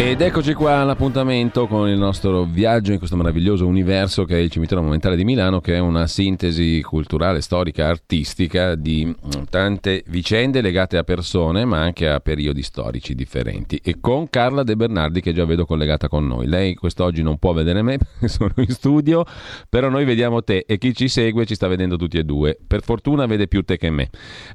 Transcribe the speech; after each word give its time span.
Ed 0.00 0.22
eccoci 0.22 0.54
qua 0.54 0.78
all'appuntamento 0.78 1.66
con 1.66 1.86
il 1.86 1.98
nostro 1.98 2.44
viaggio 2.44 2.92
in 2.92 2.96
questo 2.96 3.16
meraviglioso 3.16 3.66
universo 3.66 4.24
che 4.24 4.36
è 4.36 4.38
il 4.38 4.48
Cimitero 4.48 4.80
Monumentale 4.80 5.14
di 5.14 5.24
Milano, 5.24 5.60
che 5.60 5.74
è 5.74 5.78
una 5.78 6.06
sintesi 6.06 6.80
culturale, 6.80 7.42
storica, 7.42 7.86
artistica 7.86 8.76
di 8.76 9.04
mm, 9.04 9.42
tante 9.50 10.02
vicende 10.06 10.62
legate 10.62 10.96
a 10.96 11.04
persone, 11.04 11.66
ma 11.66 11.82
anche 11.82 12.08
a 12.08 12.18
periodi 12.18 12.62
storici 12.62 13.14
differenti. 13.14 13.78
E 13.84 14.00
con 14.00 14.30
Carla 14.30 14.62
De 14.62 14.74
Bernardi, 14.74 15.20
che 15.20 15.34
già 15.34 15.44
vedo 15.44 15.66
collegata 15.66 16.08
con 16.08 16.26
noi. 16.26 16.46
Lei 16.46 16.74
quest'oggi 16.76 17.22
non 17.22 17.36
può 17.36 17.52
vedere 17.52 17.82
me 17.82 17.98
perché 18.00 18.28
sono 18.28 18.54
in 18.56 18.70
studio, 18.70 19.26
però 19.68 19.90
noi 19.90 20.06
vediamo 20.06 20.42
te 20.42 20.64
e 20.66 20.78
chi 20.78 20.94
ci 20.94 21.08
segue 21.08 21.44
ci 21.44 21.54
sta 21.54 21.68
vedendo 21.68 21.96
tutti 21.96 22.16
e 22.16 22.24
due. 22.24 22.56
Per 22.66 22.82
fortuna 22.82 23.26
vede 23.26 23.48
più 23.48 23.62
te 23.64 23.76
che 23.76 23.90
me. 23.90 24.08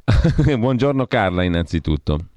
Buongiorno 0.57 1.05
Carla, 1.05 1.43
innanzitutto. 1.43 2.29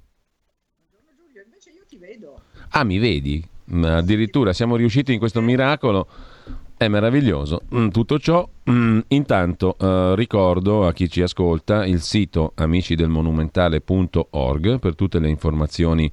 Ah, 2.70 2.84
mi 2.84 2.98
vedi? 2.98 3.42
Addirittura 3.82 4.52
siamo 4.52 4.77
riusciti 4.77 5.12
in 5.12 5.18
questo 5.18 5.40
miracolo. 5.40 6.06
È 6.77 6.88
meraviglioso. 6.88 7.62
Mm, 7.74 7.88
tutto 7.88 8.18
ciò, 8.18 8.48
mm, 8.70 8.98
intanto 9.08 9.77
eh, 9.78 10.14
ricordo 10.14 10.86
a 10.86 10.92
chi 10.92 11.08
ci 11.08 11.22
ascolta 11.22 11.86
il 11.86 12.00
sito 12.00 12.52
amicidelmonumentale.org 12.54 14.78
per 14.78 14.94
tutte 14.94 15.18
le 15.18 15.28
informazioni 15.28 16.10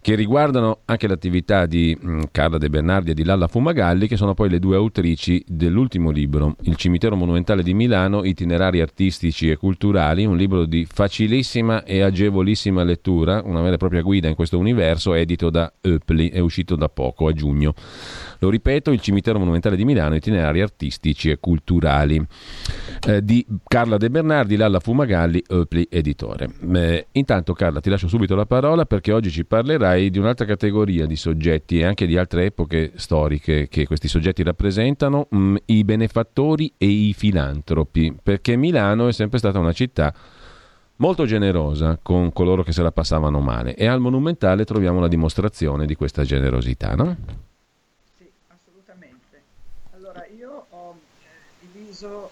che 0.00 0.14
riguardano 0.14 0.80
anche 0.84 1.08
l'attività 1.08 1.66
di 1.66 1.96
mm, 2.00 2.22
Carla 2.30 2.58
De 2.58 2.68
Bernardi 2.68 3.10
e 3.10 3.14
di 3.14 3.24
Lalla 3.24 3.48
Fumagalli, 3.48 4.06
che 4.06 4.16
sono 4.16 4.34
poi 4.34 4.48
le 4.48 4.58
due 4.58 4.76
autrici 4.76 5.42
dell'ultimo 5.46 6.10
libro, 6.10 6.56
Il 6.62 6.76
cimitero 6.76 7.16
monumentale 7.16 7.62
di 7.62 7.74
Milano, 7.74 8.24
itinerari 8.24 8.80
artistici 8.80 9.50
e 9.50 9.56
culturali, 9.56 10.24
un 10.24 10.36
libro 10.36 10.64
di 10.64 10.86
facilissima 10.88 11.84
e 11.84 12.02
agevolissima 12.02 12.84
lettura, 12.84 13.42
una 13.44 13.62
vera 13.62 13.74
e 13.74 13.78
propria 13.78 14.02
guida 14.02 14.28
in 14.28 14.34
questo 14.34 14.58
universo, 14.58 15.14
edito 15.14 15.50
da 15.50 15.72
Eupli, 15.80 16.30
è 16.30 16.38
uscito 16.38 16.76
da 16.76 16.88
poco, 16.88 17.26
a 17.26 17.32
giugno. 17.32 17.74
Lo 18.38 18.50
ripeto, 18.50 18.92
il 18.92 19.00
cimitero 19.00 19.38
monumentale 19.38 19.76
di 19.76 19.84
Milano, 19.84 20.14
itinerari 20.14 20.60
artistici 20.60 21.30
e 21.30 21.38
culturali. 21.38 21.75
Eh, 23.06 23.24
di 23.24 23.46
Carla 23.66 23.96
De 23.96 24.10
Bernardi, 24.10 24.56
Lalla 24.56 24.80
Fumagalli, 24.80 25.42
Eupli 25.48 25.86
editore. 25.90 26.48
Eh, 26.74 27.06
intanto 27.12 27.52
Carla 27.52 27.80
ti 27.80 27.90
lascio 27.90 28.08
subito 28.08 28.34
la 28.34 28.46
parola 28.46 28.84
perché 28.84 29.12
oggi 29.12 29.30
ci 29.30 29.44
parlerai 29.44 30.10
di 30.10 30.18
un'altra 30.18 30.44
categoria 30.44 31.06
di 31.06 31.16
soggetti 31.16 31.78
e 31.78 31.84
anche 31.84 32.06
di 32.06 32.16
altre 32.16 32.46
epoche 32.46 32.92
storiche 32.96 33.68
che 33.68 33.86
questi 33.86 34.08
soggetti 34.08 34.42
rappresentano, 34.42 35.26
mh, 35.30 35.38
mm, 35.38 35.56
i 35.66 35.84
benefattori 35.84 36.72
e 36.76 36.86
i 36.86 37.12
filantropi, 37.12 38.16
perché 38.22 38.56
Milano 38.56 39.08
è 39.08 39.12
sempre 39.12 39.38
stata 39.38 39.58
una 39.58 39.72
città 39.72 40.12
molto 40.96 41.26
generosa 41.26 41.98
con 42.00 42.32
coloro 42.32 42.62
che 42.62 42.72
se 42.72 42.82
la 42.82 42.92
passavano 42.92 43.40
male 43.40 43.74
e 43.74 43.86
al 43.86 44.00
Monumentale 44.00 44.64
troviamo 44.64 45.00
la 45.00 45.08
dimostrazione 45.08 45.86
di 45.86 45.94
questa 45.94 46.24
generosità, 46.24 46.94
no? 46.94 47.16
Assolutamente. 48.48 49.42
Allora, 49.92 50.26
io 50.26 50.66
ho 50.70 50.98
diviso 51.60 52.30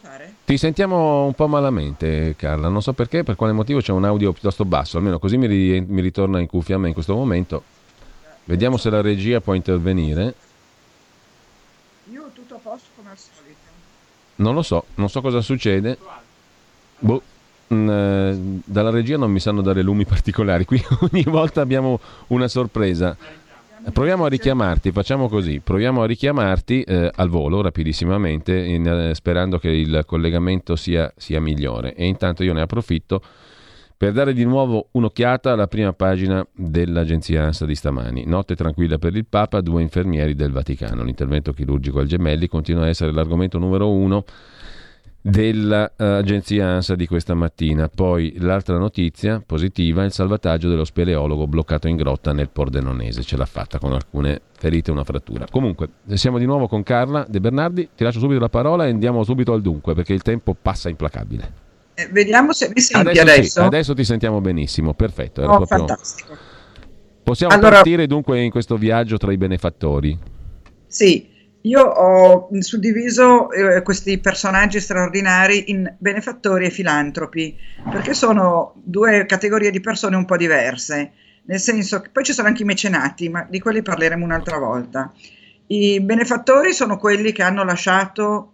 fare? 0.00 0.34
Ti 0.44 0.56
sentiamo 0.56 1.24
un 1.24 1.34
po' 1.34 1.48
malamente, 1.48 2.34
Carla. 2.36 2.68
Non 2.68 2.82
so 2.82 2.92
perché, 2.92 3.22
per 3.22 3.36
quale 3.36 3.52
motivo 3.52 3.80
c'è 3.80 3.92
un 3.92 4.04
audio 4.04 4.32
piuttosto 4.32 4.64
basso. 4.64 4.96
Almeno 4.96 5.18
così 5.18 5.36
mi, 5.36 5.46
ri- 5.46 5.80
mi 5.80 6.00
ritorna 6.00 6.40
in 6.40 6.46
cuffia 6.46 6.76
a 6.76 6.78
me 6.78 6.88
in 6.88 6.94
questo 6.94 7.14
momento. 7.14 7.62
Vediamo 8.44 8.76
se 8.76 8.90
la 8.90 9.00
regia 9.00 9.40
può 9.40 9.54
intervenire. 9.54 10.34
Io 12.10 12.30
tutto 12.32 12.54
a 12.54 12.58
posto 12.58 12.88
come 12.96 13.10
al 13.10 13.18
solito. 13.18 13.56
Non 14.36 14.54
lo 14.54 14.62
so, 14.62 14.84
non 14.94 15.10
so 15.10 15.20
cosa 15.20 15.40
succede. 15.40 15.98
Boh. 17.00 17.22
Mm, 17.74 17.90
eh, 17.90 18.60
dalla 18.64 18.88
regia 18.88 19.18
non 19.18 19.30
mi 19.30 19.40
sanno 19.40 19.60
dare 19.60 19.82
lumi 19.82 20.06
particolari. 20.06 20.64
Qui 20.66 20.82
ogni 21.00 21.24
volta 21.24 21.60
abbiamo 21.60 22.00
una 22.28 22.48
sorpresa. 22.48 23.14
Proviamo 23.92 24.24
a 24.24 24.28
richiamarti, 24.28 24.90
facciamo 24.90 25.28
così, 25.28 25.60
proviamo 25.60 26.02
a 26.02 26.06
richiamarti 26.06 26.82
eh, 26.82 27.10
al 27.14 27.28
volo 27.28 27.60
rapidissimamente 27.60 28.56
in, 28.56 28.86
eh, 28.86 29.14
sperando 29.14 29.58
che 29.58 29.70
il 29.70 30.02
collegamento 30.04 30.74
sia, 30.74 31.12
sia, 31.16 31.40
migliore 31.40 31.94
e 31.94 32.06
intanto 32.06 32.42
io 32.42 32.52
ne 32.52 32.60
approfitto 32.60 33.22
per 33.96 34.12
dare 34.12 34.32
di 34.32 34.44
nuovo 34.44 34.88
un'occhiata 34.92 35.52
alla 35.52 35.68
prima 35.68 35.92
pagina 35.92 36.46
dell'agenzia 36.52 37.44
ANSA 37.44 37.66
di 37.66 37.74
stamani. 37.74 38.24
Notte 38.26 38.54
tranquilla 38.54 38.98
per 38.98 39.16
il 39.16 39.26
Papa, 39.26 39.60
due 39.60 39.82
infermieri 39.82 40.34
del 40.34 40.52
Vaticano. 40.52 41.02
L'intervento 41.02 41.52
chirurgico 41.52 41.98
al 41.98 42.06
gemelli 42.06 42.46
continua 42.46 42.84
a 42.84 42.88
essere 42.88 43.12
l'argomento 43.12 43.58
numero 43.58 43.90
uno 43.90 44.24
dell'agenzia 45.20 46.68
ANSA 46.68 46.94
di 46.94 47.06
questa 47.06 47.34
mattina. 47.34 47.88
Poi 47.88 48.36
l'altra 48.38 48.78
notizia 48.78 49.42
positiva, 49.44 50.04
il 50.04 50.12
salvataggio 50.12 50.68
dello 50.68 50.84
speleologo 50.84 51.46
bloccato 51.46 51.88
in 51.88 51.96
grotta 51.96 52.32
nel 52.32 52.48
Pordenonese. 52.48 53.22
Ce 53.22 53.36
l'ha 53.36 53.46
fatta 53.46 53.78
con 53.78 53.92
alcune 53.92 54.40
ferite 54.56 54.90
e 54.90 54.92
una 54.92 55.04
frattura. 55.04 55.46
Comunque, 55.50 55.88
siamo 56.14 56.38
di 56.38 56.44
nuovo 56.44 56.68
con 56.68 56.82
Carla 56.82 57.26
De 57.28 57.40
Bernardi. 57.40 57.90
Ti 57.94 58.04
lascio 58.04 58.20
subito 58.20 58.40
la 58.40 58.48
parola 58.48 58.86
e 58.86 58.90
andiamo 58.90 59.22
subito 59.24 59.52
al 59.52 59.62
dunque 59.62 59.94
perché 59.94 60.12
il 60.12 60.22
tempo 60.22 60.56
passa 60.60 60.88
implacabile. 60.88 61.66
Eh, 61.94 62.08
vediamo 62.12 62.52
se 62.52 62.70
mi 62.72 62.80
senti 62.80 63.18
adesso. 63.18 63.22
Adesso, 63.22 63.60
sì, 63.60 63.66
adesso 63.66 63.94
ti 63.94 64.04
sentiamo 64.04 64.40
benissimo, 64.40 64.94
perfetto. 64.94 65.42
oh, 65.42 65.56
proprio... 65.56 65.78
fantastico. 65.78 66.36
Possiamo 67.24 67.52
allora... 67.52 67.70
partire 67.70 68.06
dunque 68.06 68.40
in 68.40 68.50
questo 68.50 68.76
viaggio 68.76 69.16
tra 69.18 69.32
i 69.32 69.36
benefattori? 69.36 70.16
Sì, 70.86 71.27
io 71.62 71.82
ho 71.82 72.48
suddiviso 72.60 73.50
eh, 73.50 73.82
questi 73.82 74.18
personaggi 74.18 74.80
straordinari 74.80 75.70
in 75.70 75.92
benefattori 75.98 76.66
e 76.66 76.70
filantropi, 76.70 77.56
perché 77.90 78.14
sono 78.14 78.74
due 78.76 79.26
categorie 79.26 79.70
di 79.70 79.80
persone 79.80 80.16
un 80.16 80.24
po' 80.24 80.36
diverse, 80.36 81.12
nel 81.44 81.58
senso 81.58 82.00
che 82.00 82.10
poi 82.10 82.24
ci 82.24 82.32
sono 82.32 82.48
anche 82.48 82.62
i 82.62 82.66
mecenati, 82.66 83.28
ma 83.28 83.46
di 83.48 83.58
quelli 83.58 83.82
parleremo 83.82 84.24
un'altra 84.24 84.58
volta. 84.58 85.12
I 85.66 86.00
benefattori 86.00 86.72
sono 86.72 86.96
quelli 86.96 87.32
che 87.32 87.42
hanno 87.42 87.64
lasciato 87.64 88.52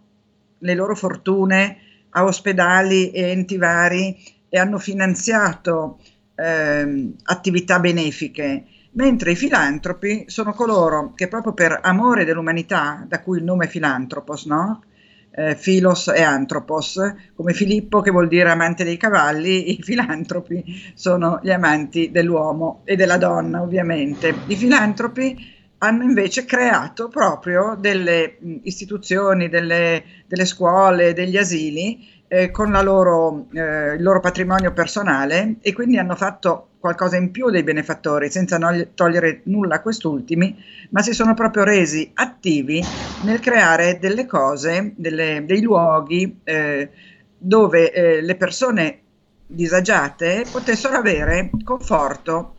le 0.59 0.73
loro 0.73 0.95
fortune 0.95 1.77
a 2.09 2.23
ospedali 2.23 3.11
e 3.11 3.29
enti 3.29 3.57
vari 3.57 4.17
e 4.49 4.57
hanno 4.57 4.79
finanziato 4.79 5.99
eh, 6.35 7.13
attività 7.23 7.79
benefiche 7.79 8.63
mentre 8.95 9.31
i 9.31 9.35
filantropi 9.35 10.25
sono 10.27 10.53
coloro 10.53 11.13
che 11.15 11.27
proprio 11.27 11.53
per 11.53 11.79
amore 11.81 12.25
dell'umanità, 12.25 13.05
da 13.07 13.21
cui 13.21 13.37
il 13.37 13.43
nome 13.43 13.67
filantropos, 13.67 14.45
no? 14.45 14.83
Eh, 15.37 15.55
filos 15.55 16.07
e 16.07 16.21
antropos, 16.21 17.13
come 17.35 17.53
Filippo 17.53 17.99
che 17.99 18.09
vuol 18.09 18.29
dire 18.29 18.49
amante 18.49 18.85
dei 18.85 18.95
cavalli, 18.95 19.71
i 19.77 19.81
filantropi 19.81 20.63
sono 20.93 21.39
gli 21.43 21.51
amanti 21.51 22.09
dell'uomo 22.09 22.81
e 22.85 22.95
della 22.95 23.17
donna 23.17 23.61
ovviamente. 23.61 24.33
I 24.47 24.55
filantropi 24.55 25.53
hanno 25.79 26.03
invece 26.03 26.45
creato 26.45 27.09
proprio 27.09 27.75
delle 27.77 28.37
istituzioni, 28.63 29.49
delle, 29.49 30.03
delle 30.25 30.45
scuole, 30.45 31.13
degli 31.13 31.35
asili 31.35 32.23
eh, 32.27 32.49
con 32.49 32.71
loro, 32.71 33.47
eh, 33.53 33.95
il 33.95 34.01
loro 34.01 34.21
patrimonio 34.21 34.71
personale 34.71 35.57
e 35.61 35.73
quindi 35.73 35.97
hanno 35.97 36.15
fatto 36.15 36.69
qualcosa 36.85 37.17
in 37.17 37.31
più 37.31 37.49
dei 37.49 37.63
benefattori 37.63 38.29
senza 38.29 38.59
togliere 38.93 39.41
nulla 39.45 39.75
a 39.75 39.81
quest'ultimi, 39.81 40.55
ma 40.91 41.01
si 41.01 41.13
sono 41.13 41.33
proprio 41.33 41.63
resi 41.63 42.11
attivi 42.13 42.79
nel 43.23 43.39
creare 43.39 43.97
delle 43.97 44.27
cose, 44.27 44.93
delle, 44.95 45.43
dei 45.47 45.63
luoghi 45.63 46.41
eh, 46.43 46.89
dove 47.35 47.91
eh, 47.91 48.21
le 48.21 48.35
persone 48.35 48.99
disagiate 49.47 50.45
potessero 50.51 50.95
avere 50.95 51.49
conforto 51.63 52.53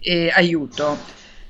e 0.00 0.32
aiuto. 0.34 0.98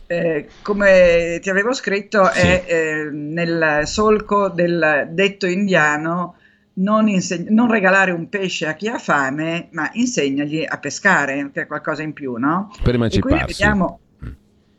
Eh, 0.06 0.48
come 0.60 1.38
ti 1.40 1.48
avevo 1.48 1.72
scritto, 1.72 2.30
sì. 2.34 2.38
è 2.40 2.64
eh, 2.66 3.08
nel 3.12 3.80
solco 3.84 4.50
del 4.50 5.08
detto 5.10 5.46
indiano 5.46 6.36
non, 6.74 7.08
inseg- 7.08 7.48
non, 7.48 7.70
regalare 7.70 8.10
un 8.10 8.28
pesce 8.28 8.66
a 8.66 8.74
chi 8.74 8.88
ha 8.88 8.98
fame, 8.98 9.68
ma 9.72 9.90
insegnagli 9.92 10.64
a 10.66 10.78
pescare, 10.78 11.50
che 11.52 11.62
è 11.62 11.66
qualcosa 11.66 12.02
in 12.02 12.12
più, 12.12 12.36
no? 12.36 12.70
Per 12.82 12.94
emanciparsi. 12.94 13.44
Vediamo... 13.46 14.00
Mm. 14.24 14.32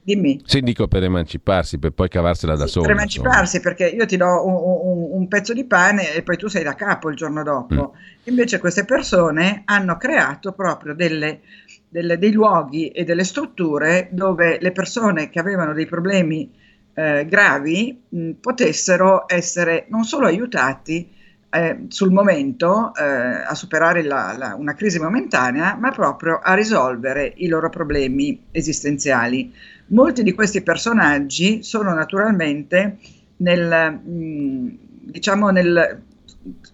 Dimmi. 0.03 0.39
Sì, 0.45 0.61
dico 0.61 0.87
per 0.87 1.03
emanciparsi, 1.03 1.79
per 1.79 1.91
poi 1.91 2.09
cavarsela 2.09 2.55
da 2.55 2.65
sì, 2.65 2.73
solo. 2.73 2.85
Per 2.85 2.95
emanciparsi, 2.95 3.55
insomma. 3.57 3.75
perché 3.75 3.95
io 3.95 4.05
ti 4.05 4.17
do 4.17 4.45
un, 4.45 4.53
un, 4.53 5.19
un, 5.19 5.27
pezzo 5.27 5.51
di 5.53 5.65
pane 5.65 6.13
e 6.13 6.21
poi 6.21 6.37
tu 6.37 6.47
sei 6.47 6.63
da 6.63 6.75
capo 6.75 7.09
il 7.09 7.15
giorno 7.15 7.41
dopo. 7.41 7.93
Mm. 7.95 7.99
Invece 8.25 8.59
queste 8.59 8.85
persone 8.85 9.63
hanno 9.65 9.97
creato 9.97 10.51
proprio 10.51 10.93
delle, 10.93 11.41
delle, 11.89 12.19
dei 12.19 12.31
luoghi 12.31 12.89
e 12.89 13.03
delle 13.03 13.23
strutture 13.23 14.09
dove 14.11 14.59
le 14.61 14.71
persone 14.71 15.29
che 15.29 15.39
avevano 15.39 15.73
dei 15.73 15.87
problemi 15.87 16.51
eh, 16.93 17.25
gravi 17.27 18.03
mh, 18.07 18.31
potessero 18.41 19.25
essere 19.27 19.85
non 19.89 20.03
solo 20.03 20.27
aiutati, 20.27 21.11
eh, 21.55 21.85
sul 21.87 22.11
momento 22.11 22.93
eh, 22.93 23.01
a 23.03 23.55
superare 23.55 24.03
la, 24.03 24.35
la, 24.37 24.55
una 24.55 24.73
crisi 24.73 24.99
momentanea, 24.99 25.77
ma 25.79 25.91
proprio 25.91 26.41
a 26.43 26.53
risolvere 26.53 27.31
i 27.37 27.47
loro 27.47 27.69
problemi 27.69 28.47
esistenziali. 28.51 29.53
Molti 29.87 30.21
di 30.21 30.33
questi 30.33 30.61
personaggi 30.61 31.63
sono 31.63 31.93
naturalmente 31.93 32.97
nel, 33.37 34.01
mh, 34.03 34.11
mm, 34.11 34.67
diciamo 35.03 35.49
nel, 35.49 36.01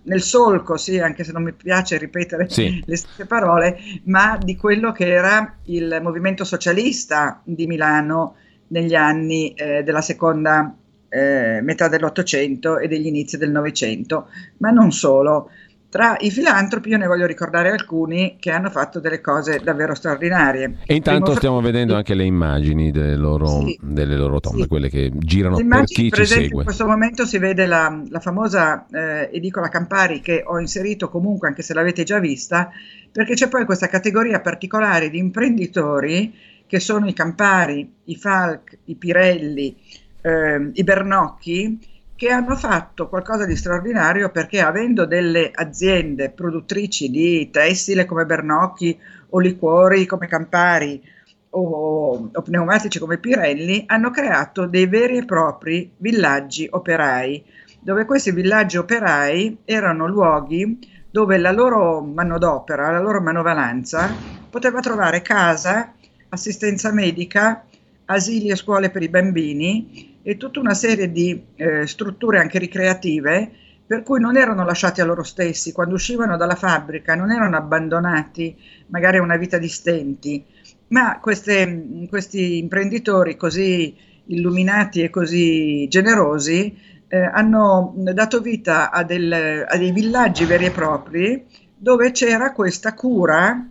nel 0.03 0.21
solco, 0.21 0.77
sì, 0.77 0.97
anche 0.97 1.23
se 1.23 1.31
non 1.31 1.43
mi 1.43 1.53
piace 1.53 1.99
ripetere 1.99 2.49
sì. 2.49 2.81
le 2.83 2.95
stesse 2.95 3.27
parole, 3.27 3.77
ma 4.05 4.39
di 4.41 4.55
quello 4.55 4.91
che 4.91 5.07
era 5.07 5.57
il 5.65 5.99
movimento 6.01 6.43
socialista 6.43 7.39
di 7.43 7.67
Milano 7.67 8.35
negli 8.69 8.95
anni 8.95 9.53
eh, 9.53 9.83
della 9.83 10.01
seconda 10.01 10.75
eh, 11.11 11.59
metà 11.61 11.89
dell'Ottocento 11.89 12.79
e 12.79 12.87
degli 12.87 13.07
inizi 13.07 13.37
del 13.37 13.51
Novecento, 13.51 14.29
ma 14.57 14.71
non 14.71 14.91
solo. 14.91 15.49
Tra 15.89 16.15
i 16.21 16.31
filantropi 16.31 16.87
io 16.87 16.97
ne 16.97 17.05
voglio 17.05 17.25
ricordare 17.25 17.69
alcuni 17.69 18.37
che 18.39 18.49
hanno 18.49 18.69
fatto 18.69 19.01
delle 19.01 19.19
cose 19.19 19.59
davvero 19.61 19.93
straordinarie. 19.93 20.77
E 20.85 20.95
intanto 20.95 21.23
Primo 21.23 21.35
stiamo 21.35 21.59
fra... 21.59 21.65
vedendo 21.65 21.95
anche 21.97 22.13
le 22.13 22.23
immagini 22.23 22.91
delle 22.91 23.17
loro, 23.17 23.47
sì, 23.47 23.77
delle 23.81 24.15
loro 24.15 24.39
tombe, 24.39 24.61
sì. 24.61 24.67
quelle 24.69 24.87
che 24.87 25.11
girano 25.13 25.57
per 25.57 25.83
chi 25.83 26.09
ci 26.09 26.25
segue. 26.25 26.59
In 26.59 26.63
questo 26.63 26.87
momento 26.87 27.25
si 27.25 27.37
vede 27.39 27.65
la, 27.65 28.01
la 28.07 28.19
famosa 28.21 28.85
eh, 28.89 29.31
edicola 29.33 29.67
Campari 29.67 30.21
che 30.21 30.43
ho 30.45 30.57
inserito 30.61 31.09
comunque, 31.09 31.49
anche 31.49 31.61
se 31.61 31.73
l'avete 31.73 32.03
già 32.03 32.19
vista, 32.19 32.71
perché 33.11 33.33
c'è 33.33 33.49
poi 33.49 33.65
questa 33.65 33.87
categoria 33.87 34.39
particolare 34.39 35.09
di 35.09 35.17
imprenditori 35.17 36.33
che 36.67 36.79
sono 36.79 37.05
i 37.05 37.13
Campari, 37.13 37.95
i 38.05 38.15
Falk, 38.15 38.77
i 38.85 38.95
Pirelli, 38.95 39.75
eh, 40.21 40.69
i 40.73 40.83
Bernocchi, 40.83 41.79
che 42.15 42.29
hanno 42.29 42.55
fatto 42.55 43.09
qualcosa 43.09 43.45
di 43.45 43.55
straordinario 43.55 44.29
perché 44.29 44.61
avendo 44.61 45.05
delle 45.05 45.49
aziende 45.51 46.29
produttrici 46.29 47.09
di 47.09 47.49
tessile 47.49 48.05
come 48.05 48.27
Bernocchi 48.27 48.95
o 49.29 49.39
liquori 49.39 50.05
come 50.05 50.27
Campari 50.27 51.01
o, 51.49 52.29
o 52.31 52.41
pneumatici 52.43 52.99
come 52.99 53.17
Pirelli, 53.17 53.85
hanno 53.87 54.11
creato 54.11 54.67
dei 54.67 54.85
veri 54.85 55.17
e 55.17 55.25
propri 55.25 55.91
villaggi 55.97 56.67
operai, 56.69 57.43
dove 57.79 58.05
questi 58.05 58.29
villaggi 58.29 58.77
operai 58.77 59.57
erano 59.65 60.05
luoghi 60.07 60.77
dove 61.09 61.39
la 61.39 61.51
loro 61.51 62.01
manodopera, 62.01 62.91
la 62.91 63.01
loro 63.01 63.19
manovalanza 63.19 64.09
poteva 64.49 64.79
trovare 64.79 65.23
casa, 65.23 65.91
assistenza 66.29 66.91
medica, 66.91 67.65
asili 68.05 68.49
e 68.49 68.55
scuole 68.55 68.91
per 68.91 69.01
i 69.01 69.09
bambini 69.09 70.10
e 70.23 70.37
tutta 70.37 70.59
una 70.59 70.73
serie 70.73 71.11
di 71.11 71.43
eh, 71.55 71.87
strutture 71.87 72.39
anche 72.39 72.59
ricreative 72.59 73.51
per 73.91 74.03
cui 74.03 74.21
non 74.21 74.37
erano 74.37 74.63
lasciati 74.63 75.01
a 75.01 75.05
loro 75.05 75.23
stessi, 75.23 75.73
quando 75.73 75.95
uscivano 75.95 76.37
dalla 76.37 76.55
fabbrica 76.55 77.13
non 77.13 77.29
erano 77.29 77.57
abbandonati 77.57 78.55
magari 78.87 79.17
a 79.17 79.21
una 79.21 79.35
vita 79.35 79.57
di 79.57 79.67
stenti, 79.67 80.45
ma 80.87 81.19
queste, 81.19 82.07
questi 82.07 82.57
imprenditori 82.57 83.35
così 83.35 83.93
illuminati 84.27 85.01
e 85.01 85.09
così 85.09 85.87
generosi 85.89 86.77
eh, 87.09 87.17
hanno 87.17 87.93
dato 87.97 88.39
vita 88.39 88.91
a, 88.91 89.03
del, 89.03 89.65
a 89.67 89.77
dei 89.77 89.91
villaggi 89.91 90.45
veri 90.45 90.67
e 90.67 90.71
propri 90.71 91.45
dove 91.75 92.11
c'era 92.11 92.53
questa 92.53 92.93
cura 92.93 93.70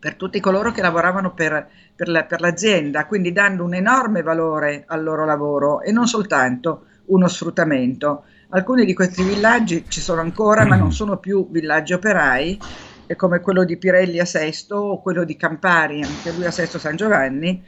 per 0.00 0.16
tutti 0.16 0.40
coloro 0.40 0.72
che 0.72 0.82
lavoravano 0.82 1.32
per 1.34 1.68
per, 2.00 2.08
la, 2.08 2.24
per 2.24 2.40
l'azienda, 2.40 3.04
quindi 3.04 3.30
dando 3.30 3.62
un 3.62 3.74
enorme 3.74 4.22
valore 4.22 4.84
al 4.86 5.02
loro 5.02 5.26
lavoro 5.26 5.82
e 5.82 5.92
non 5.92 6.06
soltanto 6.06 6.86
uno 7.06 7.28
sfruttamento. 7.28 8.24
Alcuni 8.48 8.86
di 8.86 8.94
questi 8.94 9.22
villaggi 9.22 9.84
ci 9.86 10.00
sono 10.00 10.22
ancora, 10.22 10.64
ma 10.64 10.76
non 10.76 10.94
sono 10.94 11.18
più 11.18 11.50
villaggi 11.50 11.92
operai, 11.92 12.58
come 13.16 13.40
quello 13.40 13.64
di 13.64 13.76
Pirelli 13.76 14.18
a 14.18 14.24
Sesto 14.24 14.76
o 14.76 15.02
quello 15.02 15.24
di 15.24 15.36
Campari, 15.36 16.02
anche 16.02 16.32
lui 16.32 16.46
a 16.46 16.50
Sesto 16.50 16.78
San 16.78 16.96
Giovanni. 16.96 17.62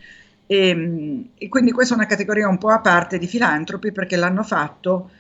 E, 0.47 1.29
e, 1.37 1.49
quindi 1.51 1.73
questa 1.73 1.93
è 1.93 1.99
una 1.99 2.07
categoria 2.07 2.49
un 2.49 2.57
po' 2.57 2.71
a 2.71 2.81
parte 2.81 3.19
di 3.19 3.27
filantropi 3.27 3.93
perché 3.93 4.17
l'hanno 4.17 4.45
fatto 4.45 5.11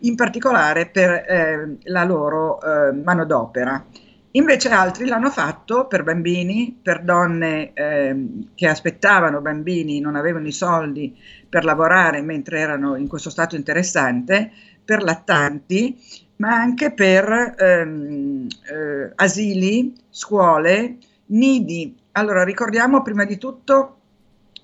in 0.00 0.14
particolare 0.14 0.86
per 0.86 1.10
eh, 1.10 1.76
la 1.82 2.04
loro 2.04 2.62
eh, 2.62 2.92
manodopera. 2.92 3.84
Invece 4.36 4.68
altri 4.70 5.06
l'hanno 5.06 5.30
fatto 5.30 5.86
per 5.86 6.02
bambini, 6.02 6.76
per 6.82 7.04
donne 7.04 7.72
eh, 7.72 8.26
che 8.56 8.66
aspettavano 8.66 9.40
bambini, 9.40 10.00
non 10.00 10.16
avevano 10.16 10.48
i 10.48 10.52
soldi 10.52 11.16
per 11.48 11.64
lavorare 11.64 12.20
mentre 12.20 12.58
erano 12.58 12.96
in 12.96 13.06
questo 13.06 13.30
stato 13.30 13.54
interessante, 13.54 14.50
per 14.84 15.04
lattanti, 15.04 15.96
ma 16.36 16.48
anche 16.48 16.90
per 16.92 17.54
ehm, 17.56 18.48
eh, 18.72 19.12
asili, 19.14 19.94
scuole, 20.10 20.96
nidi. 21.26 21.96
Allora 22.12 22.42
ricordiamo 22.42 23.02
prima 23.02 23.24
di 23.24 23.38
tutto 23.38 24.00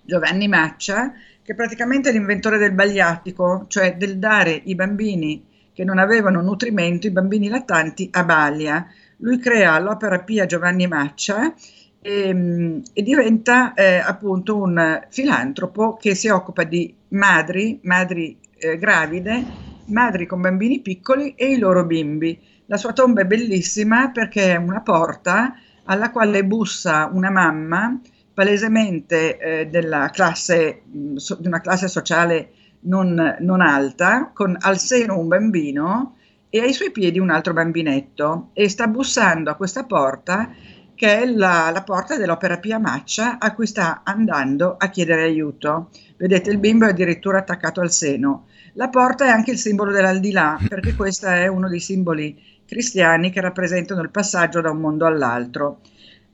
Giovanni 0.02 0.48
Maccia, 0.48 1.12
che 1.42 1.52
è 1.52 1.54
praticamente 1.54 2.10
l'inventore 2.10 2.58
del 2.58 2.72
bagliatico, 2.72 3.66
cioè 3.68 3.96
del 3.96 4.18
dare 4.18 4.60
i 4.64 4.74
bambini 4.74 5.46
che 5.72 5.84
non 5.84 5.98
avevano 5.98 6.42
nutrimento, 6.42 7.06
i 7.06 7.12
bambini 7.12 7.48
lattanti, 7.48 8.08
a 8.12 8.24
baglia 8.24 8.86
lui 9.20 9.38
crea 9.38 9.78
l'opera 9.78 10.20
Pia 10.20 10.46
Giovanni 10.46 10.86
Maccia 10.86 11.54
e, 12.00 12.28
ehm, 12.28 12.82
e 12.92 13.02
diventa 13.02 13.74
eh, 13.74 13.96
appunto 13.96 14.56
un 14.56 15.06
filantropo 15.08 15.96
che 15.96 16.14
si 16.14 16.28
occupa 16.28 16.64
di 16.64 16.94
madri, 17.08 17.80
madri 17.82 18.38
eh, 18.56 18.78
gravide, 18.78 19.44
madri 19.86 20.26
con 20.26 20.40
bambini 20.40 20.80
piccoli 20.80 21.34
e 21.34 21.52
i 21.52 21.58
loro 21.58 21.84
bimbi. 21.84 22.38
La 22.66 22.76
sua 22.76 22.92
tomba 22.92 23.22
è 23.22 23.26
bellissima 23.26 24.10
perché 24.10 24.52
è 24.52 24.56
una 24.56 24.80
porta 24.80 25.54
alla 25.84 26.10
quale 26.10 26.44
bussa 26.44 27.10
una 27.12 27.30
mamma 27.30 28.00
palesemente 28.32 29.38
eh, 29.38 29.66
della 29.66 30.08
classe, 30.10 30.82
so, 31.16 31.34
di 31.34 31.48
una 31.48 31.60
classe 31.60 31.88
sociale 31.88 32.52
non, 32.82 33.36
non 33.40 33.60
alta, 33.60 34.30
con 34.32 34.56
al 34.58 34.78
seno 34.78 35.18
un 35.18 35.28
bambino 35.28 36.14
e 36.50 36.60
ai 36.60 36.72
suoi 36.72 36.90
piedi 36.90 37.20
un 37.20 37.30
altro 37.30 37.52
bambinetto 37.52 38.50
e 38.52 38.68
sta 38.68 38.88
bussando 38.88 39.50
a 39.50 39.54
questa 39.54 39.84
porta 39.84 40.52
che 41.00 41.20
è 41.20 41.24
la, 41.24 41.70
la 41.72 41.82
porta 41.82 42.18
dell'Opera 42.18 42.58
Pia 42.58 42.78
Maccia 42.78 43.38
a 43.38 43.54
cui 43.54 43.66
sta 43.66 44.02
andando 44.04 44.76
a 44.76 44.90
chiedere 44.90 45.22
aiuto. 45.22 45.88
Vedete 46.18 46.50
il 46.50 46.58
bimbo 46.58 46.84
è 46.84 46.90
addirittura 46.90 47.38
attaccato 47.38 47.80
al 47.80 47.90
seno. 47.90 48.48
La 48.74 48.90
porta 48.90 49.24
è 49.24 49.30
anche 49.30 49.52
il 49.52 49.56
simbolo 49.56 49.92
dell'aldilà 49.92 50.58
perché 50.68 50.94
questo 50.94 51.26
è 51.28 51.46
uno 51.46 51.68
dei 51.68 51.80
simboli 51.80 52.38
cristiani 52.66 53.30
che 53.30 53.40
rappresentano 53.40 54.02
il 54.02 54.10
passaggio 54.10 54.60
da 54.60 54.70
un 54.70 54.78
mondo 54.78 55.06
all'altro. 55.06 55.80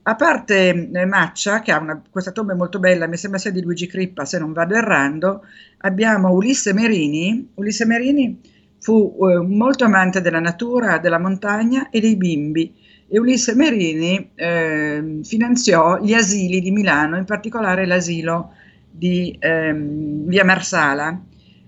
A 0.03 0.15
parte 0.15 0.89
eh, 0.91 1.05
Maccia, 1.05 1.61
che 1.61 1.71
ha 1.71 1.79
una, 1.79 2.01
questa 2.09 2.31
tomba 2.31 2.53
molto 2.53 2.79
bella, 2.79 3.07
mi 3.07 3.17
sembra 3.17 3.39
sia 3.39 3.51
di 3.51 3.61
Luigi 3.61 3.87
Crippa, 3.87 4.25
se 4.25 4.39
non 4.39 4.51
vado 4.51 4.75
errando, 4.75 5.45
abbiamo 5.79 6.31
Ulisse 6.31 6.73
Merini. 6.73 7.51
Ulisse 7.55 7.85
Merini 7.85 8.39
Fu 8.87 9.17
eh, 9.19 9.45
molto 9.45 9.83
amante 9.83 10.21
della 10.21 10.39
natura, 10.39 10.97
della 10.97 11.19
montagna 11.19 11.89
e 11.89 11.99
dei 11.99 12.15
bimbi. 12.15 12.73
E 13.05 13.19
Ulisse 13.19 13.53
Merini 13.53 14.31
eh, 14.33 15.19
finanziò 15.23 15.99
gli 15.99 16.13
asili 16.13 16.61
di 16.61 16.71
Milano, 16.71 17.17
in 17.17 17.25
particolare 17.25 17.85
l'asilo 17.85 18.53
di 18.89 19.35
ehm, 19.37 20.27
Via 20.27 20.45
Marsala. 20.45 21.21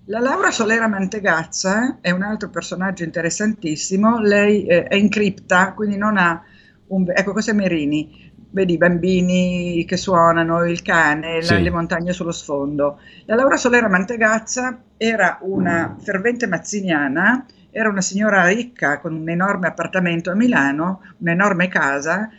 La 0.05 0.19
Laura 0.19 0.49
Solera 0.49 0.87
Mantegazza 0.87 1.97
è 1.99 2.09
un 2.11 2.21
altro 2.21 2.49
personaggio 2.49 3.03
interessantissimo, 3.03 4.21
lei 4.21 4.65
eh, 4.65 4.83
è 4.83 4.95
in 4.95 5.09
cripta, 5.09 5.73
quindi 5.73 5.97
non 5.97 6.15
ha 6.15 6.41
un... 6.87 7.03
Ecco, 7.13 7.33
questo 7.33 7.51
è 7.51 7.53
Merini, 7.53 8.28
vedi 8.51 8.73
i 8.73 8.77
bambini 8.77 9.85
che 9.87 9.97
suonano, 9.97 10.65
il 10.65 10.81
cane, 10.81 11.41
sì. 11.41 11.61
le 11.61 11.69
montagne 11.69 12.13
sullo 12.13 12.31
sfondo. 12.31 12.99
La 13.25 13.35
Laura 13.35 13.57
Solera 13.57 13.87
Mantegazza 13.87 14.81
era 14.97 15.37
una 15.41 15.95
fervente 15.99 16.47
mazziniana, 16.47 17.45
era 17.71 17.89
una 17.89 18.01
signora 18.01 18.47
ricca 18.47 18.99
con 18.99 19.13
un 19.13 19.29
enorme 19.29 19.67
appartamento 19.67 20.31
a 20.31 20.35
Milano, 20.35 21.01
un'enorme 21.17 21.67
casa, 21.67 22.29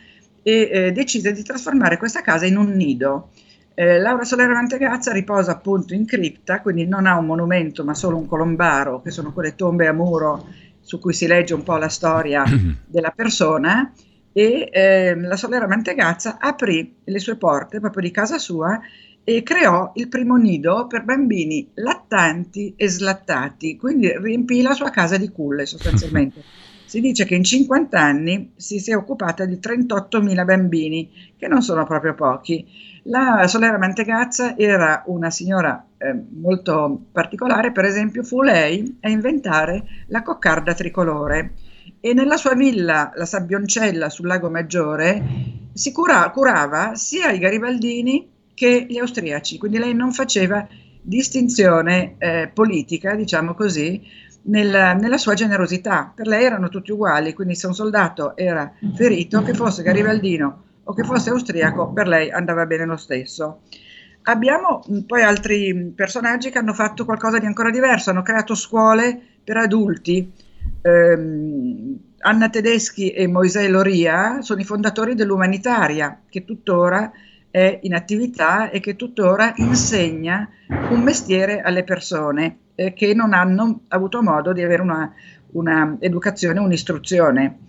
e 0.43 0.69
eh, 0.71 0.91
decise 0.91 1.31
di 1.31 1.43
trasformare 1.43 1.97
questa 1.97 2.21
casa 2.21 2.45
in 2.45 2.57
un 2.57 2.71
nido. 2.71 3.29
Eh, 3.73 3.99
Laura 3.99 4.23
Solera 4.23 4.53
Mantegazza 4.53 5.11
riposa 5.11 5.51
appunto 5.51 5.93
in 5.93 6.05
cripta, 6.05 6.61
quindi 6.61 6.85
non 6.85 7.05
ha 7.05 7.17
un 7.17 7.25
monumento 7.25 7.83
ma 7.83 7.93
solo 7.93 8.17
un 8.17 8.25
colombaro, 8.25 9.01
che 9.01 9.11
sono 9.11 9.31
quelle 9.31 9.55
tombe 9.55 9.87
a 9.87 9.93
muro 9.93 10.45
su 10.81 10.99
cui 10.99 11.13
si 11.13 11.27
legge 11.27 11.53
un 11.53 11.63
po' 11.63 11.77
la 11.77 11.89
storia 11.89 12.43
della 12.85 13.13
persona, 13.15 13.91
e 14.33 14.69
eh, 14.71 15.15
la 15.15 15.35
Solera 15.35 15.67
Mantegazza 15.67 16.37
aprì 16.39 16.95
le 17.03 17.19
sue 17.19 17.35
porte 17.35 17.79
proprio 17.79 18.03
di 18.03 18.11
casa 18.11 18.37
sua 18.37 18.79
e 19.23 19.43
creò 19.43 19.91
il 19.95 20.07
primo 20.07 20.35
nido 20.35 20.87
per 20.87 21.03
bambini 21.03 21.69
lattanti 21.75 22.73
e 22.75 22.87
slattati, 22.87 23.77
quindi 23.77 24.11
riempì 24.17 24.61
la 24.61 24.73
sua 24.73 24.89
casa 24.89 25.17
di 25.17 25.29
culle 25.29 25.65
sostanzialmente. 25.65 26.43
si 26.91 26.99
dice 26.99 27.23
che 27.23 27.35
in 27.35 27.43
50 27.45 27.97
anni 27.97 28.51
si 28.57 28.79
sia 28.79 28.97
occupata 28.97 29.45
di 29.45 29.59
38.000 29.61 30.43
bambini, 30.43 31.09
che 31.37 31.47
non 31.47 31.61
sono 31.61 31.85
proprio 31.85 32.13
pochi. 32.15 32.67
La 33.03 33.47
Solera 33.47 33.77
Mantegazza 33.77 34.57
era 34.57 35.03
una 35.05 35.29
signora 35.29 35.85
eh, 35.97 36.13
molto 36.31 37.03
particolare, 37.13 37.71
per 37.71 37.85
esempio 37.85 38.23
fu 38.23 38.41
lei 38.41 38.97
a 38.99 39.09
inventare 39.09 39.85
la 40.07 40.21
coccarda 40.21 40.73
tricolore 40.73 41.53
e 42.01 42.13
nella 42.13 42.35
sua 42.35 42.55
villa, 42.55 43.11
la 43.15 43.25
Sabbioncella 43.25 44.09
sul 44.09 44.27
Lago 44.27 44.49
Maggiore, 44.49 45.23
si 45.73 45.91
cura, 45.91 46.29
curava 46.31 46.95
sia 46.95 47.31
i 47.31 47.39
garibaldini 47.39 48.29
che 48.53 48.85
gli 48.89 48.97
austriaci, 48.97 49.57
quindi 49.57 49.77
lei 49.77 49.93
non 49.93 50.11
faceva 50.11 50.67
distinzione 51.01 52.15
eh, 52.17 52.51
politica, 52.53 53.15
diciamo 53.15 53.53
così, 53.53 54.01
nel, 54.43 54.97
nella 54.99 55.17
sua 55.17 55.33
generosità. 55.33 56.11
Per 56.13 56.27
lei 56.27 56.43
erano 56.43 56.69
tutti 56.69 56.91
uguali, 56.91 57.33
quindi 57.33 57.55
se 57.55 57.67
un 57.67 57.73
soldato 57.73 58.35
era 58.35 58.71
ferito, 58.95 59.41
che 59.43 59.53
fosse 59.53 59.83
garibaldino 59.83 60.63
o 60.83 60.93
che 60.93 61.03
fosse 61.03 61.29
austriaco, 61.29 61.91
per 61.93 62.07
lei 62.07 62.31
andava 62.31 62.65
bene 62.65 62.85
lo 62.85 62.97
stesso. 62.97 63.61
Abbiamo 64.23 64.83
mm, 64.89 64.99
poi 65.01 65.23
altri 65.23 65.93
personaggi 65.95 66.49
che 66.49 66.57
hanno 66.57 66.73
fatto 66.73 67.05
qualcosa 67.05 67.39
di 67.39 67.45
ancora 67.45 67.69
diverso, 67.69 68.09
hanno 68.09 68.21
creato 68.21 68.55
scuole 68.55 69.19
per 69.43 69.57
adulti. 69.57 70.31
Eh, 70.81 71.99
Anna 72.23 72.49
Tedeschi 72.49 73.09
e 73.09 73.27
Moisè 73.27 73.67
Loria 73.67 74.41
sono 74.41 74.61
i 74.61 74.65
fondatori 74.65 75.15
dell'Umanitaria, 75.15 76.21
che 76.29 76.45
tuttora 76.45 77.11
è 77.49 77.79
in 77.83 77.93
attività 77.93 78.69
e 78.69 78.79
che 78.79 78.95
tuttora 78.95 79.53
insegna 79.57 80.49
un 80.67 81.01
mestiere 81.01 81.61
alle 81.61 81.83
persone 81.83 82.57
eh, 82.75 82.93
che 82.93 83.13
non 83.13 83.33
hanno 83.33 83.81
avuto 83.89 84.21
modo 84.21 84.53
di 84.53 84.63
avere 84.63 84.81
una, 84.81 85.13
una 85.51 85.97
educazione, 85.99 86.59
un'istruzione. 86.59 87.59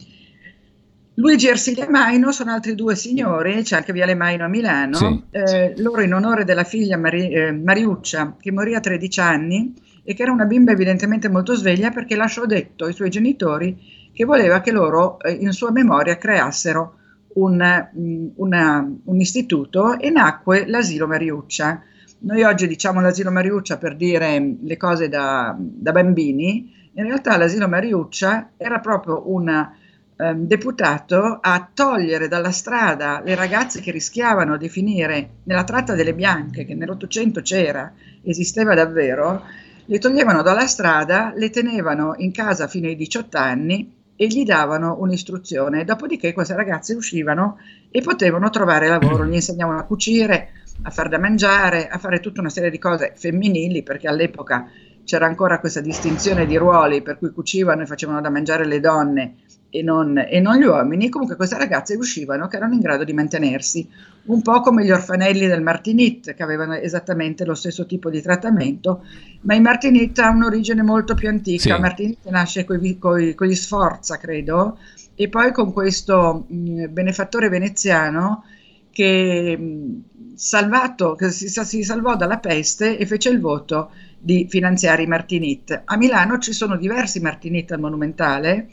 Luigi 1.14 1.48
Ersilia 1.48 1.90
Maino 1.90 2.32
sono 2.32 2.52
altri 2.52 2.74
due 2.74 2.94
signori, 2.94 3.62
c'è 3.62 3.76
anche 3.76 3.92
Viale 3.92 4.14
Maino 4.14 4.44
a 4.44 4.48
Milano, 4.48 4.96
sì. 4.96 5.22
eh, 5.30 5.74
loro 5.76 6.00
in 6.00 6.14
onore 6.14 6.44
della 6.44 6.64
figlia 6.64 6.96
Mari, 6.96 7.30
eh, 7.30 7.52
Mariuccia 7.52 8.36
che 8.40 8.50
morì 8.50 8.74
a 8.74 8.80
13 8.80 9.20
anni 9.20 9.74
e 10.04 10.14
che 10.14 10.22
era 10.22 10.32
una 10.32 10.44
bimba 10.44 10.72
evidentemente 10.72 11.28
molto 11.28 11.54
sveglia 11.54 11.90
perché 11.90 12.16
lasciò 12.16 12.44
detto 12.46 12.84
ai 12.84 12.92
suoi 12.92 13.10
genitori 13.10 14.10
che 14.12 14.24
voleva 14.24 14.60
che 14.60 14.72
loro 14.72 15.18
eh, 15.20 15.32
in 15.32 15.52
sua 15.52 15.70
memoria 15.70 16.18
creassero 16.18 16.96
un, 17.34 17.88
mm, 17.96 18.26
una, 18.36 18.92
un 19.04 19.20
istituto 19.20 19.98
e 19.98 20.10
nacque 20.10 20.66
l'asilo 20.66 21.06
Mariuccia. 21.06 21.82
Noi 22.20 22.42
oggi 22.42 22.66
diciamo 22.66 23.00
l'asilo 23.00 23.30
Mariuccia 23.30 23.78
per 23.78 23.96
dire 23.96 24.56
le 24.60 24.76
cose 24.76 25.08
da, 25.08 25.56
da 25.58 25.92
bambini, 25.92 26.90
in 26.92 27.04
realtà 27.04 27.36
l'asilo 27.36 27.68
Mariuccia 27.68 28.50
era 28.56 28.80
proprio 28.80 29.30
una 29.32 29.76
Ehm, 30.22 30.46
deputato 30.46 31.38
a 31.40 31.68
togliere 31.74 32.28
dalla 32.28 32.52
strada 32.52 33.20
le 33.24 33.34
ragazze 33.34 33.80
che 33.80 33.90
rischiavano 33.90 34.56
di 34.56 34.68
finire 34.68 35.30
nella 35.44 35.64
tratta 35.64 35.94
delle 35.96 36.14
bianche, 36.14 36.64
che 36.64 36.76
nell'Ottocento 36.76 37.40
c'era, 37.40 37.92
esisteva 38.22 38.74
davvero, 38.74 39.42
le 39.86 39.98
toglievano 39.98 40.42
dalla 40.42 40.66
strada, 40.66 41.32
le 41.34 41.50
tenevano 41.50 42.14
in 42.18 42.32
casa 42.32 42.66
fino 42.66 42.86
ai 42.86 42.96
18 42.96 43.36
anni 43.36 44.00
e 44.16 44.26
gli 44.26 44.44
davano 44.44 44.96
un'istruzione. 45.00 45.84
Dopodiché 45.84 46.32
queste 46.32 46.54
ragazze 46.54 46.94
uscivano 46.94 47.58
e 47.90 48.00
potevano 48.00 48.50
trovare 48.50 48.88
lavoro, 48.88 49.24
gli 49.24 49.34
insegnavano 49.34 49.80
a 49.80 49.84
cucire, 49.84 50.50
a 50.82 50.90
far 50.90 51.08
da 51.08 51.18
mangiare, 51.18 51.88
a 51.88 51.98
fare 51.98 52.20
tutta 52.20 52.40
una 52.40 52.50
serie 52.50 52.70
di 52.70 52.78
cose 52.78 53.12
femminili, 53.16 53.82
perché 53.82 54.08
all'epoca 54.08 54.68
c'era 55.04 55.26
ancora 55.26 55.58
questa 55.58 55.80
distinzione 55.80 56.46
di 56.46 56.56
ruoli 56.56 57.02
per 57.02 57.18
cui 57.18 57.30
cucivano 57.30 57.82
e 57.82 57.86
facevano 57.86 58.20
da 58.20 58.30
mangiare 58.30 58.64
le 58.64 58.78
donne 58.78 59.34
e 59.68 59.82
non, 59.82 60.16
e 60.18 60.38
non, 60.38 60.56
gli 60.56 60.64
uomini, 60.64 61.08
comunque 61.08 61.34
queste 61.34 61.56
ragazze 61.56 61.96
uscivano 61.96 62.46
che 62.46 62.56
erano 62.56 62.74
in 62.74 62.80
grado 62.80 63.04
di 63.04 63.12
mantenersi, 63.14 63.88
un 64.24 64.40
po' 64.42 64.60
come 64.60 64.84
gli 64.84 64.90
orfanelli 64.90 65.46
del 65.46 65.62
Martinit, 65.62 66.34
che 66.34 66.42
avevano 66.42 66.74
esattamente 66.74 67.44
lo 67.44 67.54
stesso 67.54 67.86
tipo 67.86 68.08
di 68.08 68.22
trattamento, 68.22 69.04
ma 69.42 69.54
il 69.54 69.62
Martinit 69.62 70.18
ha 70.20 70.30
un'origine 70.30 70.82
molto 70.82 71.14
più 71.14 71.28
antica, 71.28 71.74
sì. 71.74 71.80
Martinit 71.80 72.28
nasce 72.28 72.64
con 72.64 72.78
gli 72.78 73.54
Sforza, 73.54 74.18
credo, 74.18 74.78
e 75.14 75.28
poi 75.28 75.52
con 75.52 75.72
questo 75.72 76.44
mh, 76.46 76.86
benefattore 76.90 77.48
veneziano 77.48 78.44
che, 78.90 79.56
mh, 79.56 80.34
salvato, 80.34 81.14
che 81.14 81.30
si, 81.30 81.48
si 81.48 81.82
salvò 81.82 82.16
dalla 82.16 82.38
peste 82.38 82.96
e 82.98 83.06
fece 83.06 83.28
il 83.28 83.40
voto 83.40 83.90
di 84.18 84.46
finanziare 84.48 85.02
i 85.02 85.06
Martinit. 85.06 85.82
A 85.84 85.96
Milano 85.96 86.38
ci 86.38 86.52
sono 86.52 86.76
diversi 86.76 87.20
Martinit 87.20 87.72
al 87.72 87.80
Monumentale, 87.80 88.68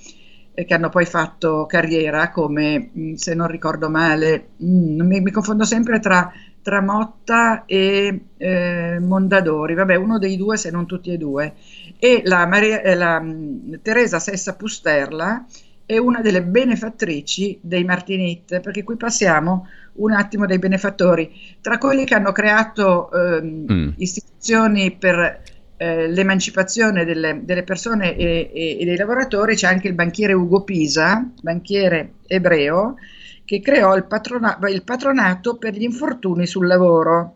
che 0.53 0.73
hanno 0.73 0.89
poi 0.89 1.05
fatto 1.05 1.65
carriera 1.65 2.31
come, 2.31 2.91
mm, 2.97 3.13
se 3.13 3.33
non 3.33 3.47
ricordo 3.47 3.89
male, 3.89 4.49
mm, 4.63 5.01
mi, 5.01 5.21
mi 5.21 5.31
confondo 5.31 5.63
sempre 5.63 5.99
tra, 5.99 6.31
Motta 6.81 7.65
e 7.65 8.25
eh, 8.37 8.99
Mondadori, 8.99 9.73
vabbè 9.73 9.95
uno 9.95 10.19
dei 10.19 10.37
due 10.37 10.55
se 10.55 10.69
non 10.69 10.85
tutti 10.85 11.11
e 11.11 11.17
due, 11.17 11.55
e 11.97 12.21
la, 12.25 12.45
Maria, 12.45 12.81
eh, 12.81 12.93
la 12.93 13.19
mm, 13.19 13.73
Teresa 13.81 14.19
Sessa 14.19 14.55
Pusterla 14.55 15.45
è 15.85 15.97
una 15.97 16.21
delle 16.21 16.43
benefattrici 16.43 17.57
dei 17.61 17.83
Martinit, 17.83 18.59
perché 18.59 18.83
qui 18.83 18.95
passiamo 18.95 19.67
un 19.93 20.11
attimo 20.11 20.45
dai 20.45 20.59
benefattori, 20.59 21.57
tra 21.61 21.79
quelli 21.79 22.05
che 22.05 22.13
hanno 22.13 22.31
creato 22.31 23.09
eh, 23.11 23.41
mm. 23.41 23.89
istituzioni 23.97 24.91
per 24.91 25.41
eh, 25.81 26.09
l'emancipazione 26.09 27.05
delle, 27.05 27.39
delle 27.41 27.63
persone 27.63 28.13
e, 28.17 28.51
e, 28.53 28.77
e, 28.81 28.83
dei 28.83 28.97
lavoratori 28.97 29.55
c'è 29.55 29.67
anche 29.67 29.87
il 29.87 29.93
banchiere 29.93 30.33
Ugo 30.33 30.65
Pisa, 30.65 31.25
banchiere 31.41 32.15
ebreo, 32.27 32.95
che 33.45 33.61
creò 33.61 33.95
il, 33.95 34.03
patrona, 34.03 34.59
il 34.67 34.83
patronato 34.83 35.55
per 35.55 35.73
gli 35.73 35.83
infortuni 35.83 36.45
sul 36.45 36.67
lavoro. 36.67 37.35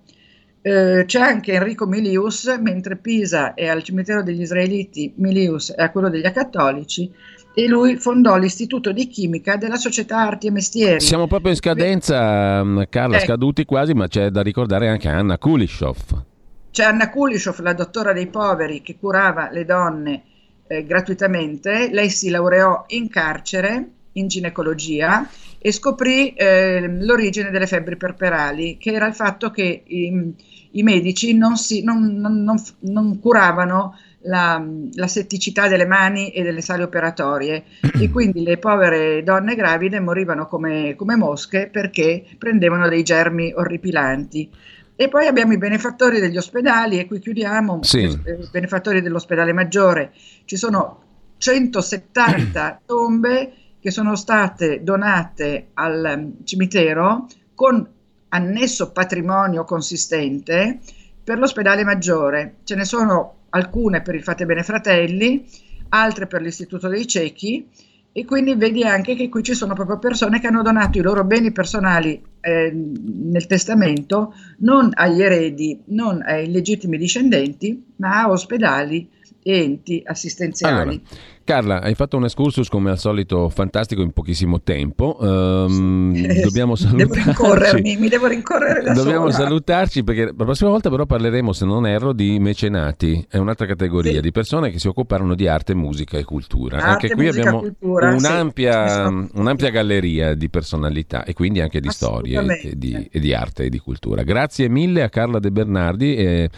Eh, 0.61 1.05
c'è 1.07 1.21
anche 1.21 1.53
Enrico 1.53 1.85
Milius, 1.85 2.53
mentre 2.61 2.97
Pisa 2.97 3.53
è 3.53 3.67
al 3.67 3.81
cimitero 3.81 4.21
degli 4.21 4.41
israeliti, 4.41 5.13
Milius 5.15 5.71
è 5.71 5.81
a 5.81 5.89
quello 5.89 6.09
degli 6.09 6.25
acattolici, 6.25 7.09
e 7.53 7.67
lui 7.67 7.95
fondò 7.95 8.35
l'Istituto 8.35 8.91
di 8.91 9.07
Chimica 9.07 9.55
della 9.55 9.77
Società 9.77 10.17
Arti 10.17 10.47
e 10.47 10.51
Mestieri. 10.51 10.99
Siamo 10.99 11.27
proprio 11.27 11.51
in 11.51 11.55
scadenza, 11.55 12.61
Carla, 12.89 13.17
eh. 13.17 13.21
scaduti 13.21 13.63
quasi, 13.63 13.93
ma 13.93 14.09
c'è 14.09 14.31
da 14.31 14.41
ricordare 14.41 14.89
anche 14.89 15.07
Anna 15.07 15.37
Kulishov. 15.37 16.31
C'è 16.73 16.85
Anna 16.85 17.11
Kulishov, 17.11 17.59
la 17.59 17.73
dottora 17.73 18.13
dei 18.13 18.25
poveri, 18.25 18.81
che 18.81 18.97
curava 18.97 19.51
le 19.51 19.63
donne 19.63 20.23
eh, 20.65 20.83
gratuitamente. 20.83 21.91
Lei 21.91 22.09
si 22.09 22.31
laureò 22.31 22.85
in 22.87 23.09
carcere 23.09 23.89
in 24.13 24.27
ginecologia 24.27 25.29
e 25.59 25.71
scoprì 25.71 26.33
eh, 26.33 26.87
l'origine 26.99 27.51
delle 27.51 27.67
febbri 27.67 27.95
perperali, 27.95 28.77
che 28.79 28.91
era 28.91 29.05
il 29.05 29.13
fatto 29.13 29.51
che 29.51 29.83
i, 29.85 30.33
i 30.71 30.81
medici 30.81 31.37
non, 31.37 31.57
si, 31.57 31.83
non, 31.83 32.15
non, 32.15 32.55
non 32.79 33.19
curavano 33.19 33.95
la, 34.21 34.65
la, 34.93 35.07
setticità 35.07 35.67
delle 35.67 35.85
mani 35.85 36.31
e 36.31 36.41
delle 36.41 36.61
sale 36.61 36.81
operatorie 36.81 37.65
e 38.01 38.09
quindi 38.09 38.41
le 38.41 38.57
povere 38.57 39.21
donne 39.21 39.53
gravide 39.53 39.99
morivano 39.99 40.47
come, 40.47 40.95
come 40.95 41.15
mosche 41.17 41.69
perché 41.71 42.25
prendevano 42.39 42.89
dei 42.89 43.03
germi 43.03 43.53
orripilanti. 43.55 44.49
E 44.95 45.09
poi 45.09 45.25
abbiamo 45.27 45.53
i 45.53 45.57
benefattori 45.57 46.19
degli 46.19 46.37
ospedali 46.37 46.99
e 46.99 47.07
qui 47.07 47.19
chiudiamo, 47.19 47.79
sì. 47.81 48.01
i 48.01 48.49
benefattori 48.51 49.01
dell'ospedale 49.01 49.51
maggiore. 49.51 50.13
Ci 50.45 50.55
sono 50.55 51.01
170 51.37 52.81
tombe 52.85 53.53
che 53.79 53.91
sono 53.91 54.15
state 54.15 54.83
donate 54.83 55.71
al 55.73 56.13
mm, 56.17 56.43
cimitero 56.45 57.27
con 57.53 57.85
annesso 58.29 58.91
patrimonio 58.91 59.63
consistente 59.63 60.79
per 61.23 61.37
l'ospedale 61.37 61.83
maggiore. 61.83 62.57
Ce 62.63 62.75
ne 62.75 62.85
sono 62.85 63.41
alcune 63.49 64.01
per 64.01 64.15
il 64.15 64.23
Fate 64.23 64.45
Bene 64.45 64.63
Fratelli, 64.63 65.45
altre 65.89 66.27
per 66.27 66.41
l'Istituto 66.41 66.87
dei 66.87 67.05
Ciechi 67.07 67.67
e 68.15 68.25
quindi 68.25 68.53
vedi 68.55 68.83
anche 68.83 69.15
che 69.15 69.27
qui 69.27 69.41
ci 69.41 69.55
sono 69.55 69.73
proprio 69.73 69.97
persone 69.97 70.39
che 70.39 70.45
hanno 70.45 70.61
donato 70.61 70.99
i 70.99 71.01
loro 71.01 71.23
beni 71.25 71.51
personali 71.51 72.21
eh, 72.41 72.71
nel 72.71 73.47
testamento 73.47 74.35
non 74.59 74.91
agli 74.93 75.23
eredi, 75.23 75.81
non 75.87 76.21
ai 76.21 76.51
legittimi 76.51 76.97
discendenti, 76.99 77.83
ma 77.97 78.21
a 78.21 78.29
ospedali 78.29 79.09
enti 79.43 80.01
assistenziali. 80.05 80.81
Allora, 80.81 80.99
Carla, 81.45 81.81
hai 81.81 81.93
fatto 81.93 82.15
un 82.15 82.23
excursus 82.23 82.69
come 82.69 82.89
al 82.89 82.97
solito 82.97 83.49
fantastico 83.49 84.01
in 84.01 84.11
pochissimo 84.11 84.61
tempo. 84.61 85.17
Um, 85.19 86.15
sì. 86.15 86.39
Dobbiamo 86.41 86.75
salutarci. 86.75 87.13
Devo 87.13 87.25
rincorrermi, 87.25 87.97
mi 87.97 88.07
devo 88.07 88.27
rincorrere 88.27 88.81
da 88.81 88.93
Dobbiamo 88.93 89.29
sola. 89.29 89.43
salutarci 89.43 90.03
perché 90.05 90.25
la 90.37 90.45
prossima 90.45 90.69
volta 90.69 90.89
però 90.89 91.05
parleremo, 91.05 91.51
se 91.51 91.65
non 91.65 91.85
erro, 91.85 92.13
di 92.13 92.39
mecenati. 92.39 93.25
È 93.29 93.37
un'altra 93.37 93.65
categoria 93.65 94.13
sì. 94.13 94.21
di 94.21 94.31
persone 94.31 94.71
che 94.71 94.79
si 94.79 94.87
occuparono 94.87 95.35
di 95.35 95.45
arte, 95.47 95.75
musica 95.75 96.17
e 96.17 96.23
cultura. 96.23 96.77
Arte, 96.77 96.87
anche 96.87 97.09
qui 97.09 97.25
musica, 97.25 97.41
abbiamo 97.41 97.59
cultura, 97.59 98.13
un'ampia, 98.13 99.07
sì. 99.07 99.29
un'ampia, 99.33 99.69
galleria 99.69 100.35
di 100.35 100.49
personalità 100.49 101.25
e 101.25 101.33
quindi 101.33 101.59
anche 101.59 101.81
di 101.81 101.89
storie 101.89 102.39
e 102.61 102.77
di, 102.77 103.09
e 103.11 103.19
di, 103.19 103.33
arte 103.33 103.65
e 103.65 103.69
di 103.69 103.79
cultura. 103.79 104.23
Grazie 104.23 104.69
mille 104.69 105.03
a 105.03 105.09
Carla 105.09 105.39
De 105.39 105.51
Bernardi 105.51 106.15
e 106.15 106.49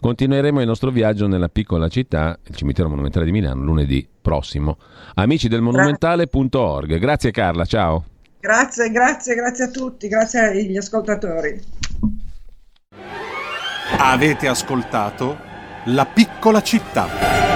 continueremo 0.00 0.60
il 0.60 0.66
nostro 0.66 0.90
viaggio 0.90 1.26
nella 1.26 1.48
piccola 1.48 1.88
città, 1.88 2.29
il 2.46 2.54
cimitero 2.54 2.88
monumentale 2.88 3.24
di 3.24 3.32
Milano, 3.32 3.62
lunedì 3.62 4.06
prossimo. 4.20 4.78
Amici 5.14 5.48
del 5.48 5.60
monumentale.org. 5.60 6.98
Grazie 6.98 7.30
Carla, 7.30 7.64
ciao. 7.64 8.04
Grazie, 8.40 8.90
grazie, 8.90 9.34
grazie 9.34 9.64
a 9.64 9.68
tutti, 9.68 10.08
grazie 10.08 10.40
agli 10.40 10.76
ascoltatori. 10.76 11.60
Avete 13.98 14.46
ascoltato 14.48 15.36
La 15.86 16.06
piccola 16.06 16.62
città. 16.62 17.49